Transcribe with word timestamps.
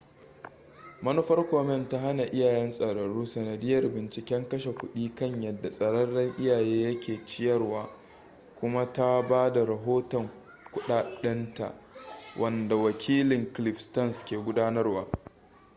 manufar 1.01 1.49
komen 1.49 1.89
ta 1.89 1.99
hana 1.99 2.23
iyayen 2.23 2.71
tsararru 2.71 3.25
sanadiyyar 3.25 3.83
binciken 3.93 4.49
kashe 4.49 4.71
kudi 4.73 5.15
kan 5.15 5.41
yadda 5.43 5.69
tsararren 5.69 6.33
iyaye 6.39 6.81
yake 6.81 7.25
ciyarwa 7.25 7.89
kuma 8.59 8.93
ta 8.93 9.21
ba 9.21 9.49
da 9.53 9.65
rahoton 9.65 10.29
kuɗaɗɗinta 10.71 11.73
wanda 12.39 12.75
wakilin 12.75 13.53
cliff 13.53 13.77
stearns 13.79 14.25
ke 14.25 14.37
gudanarwa 14.37 15.07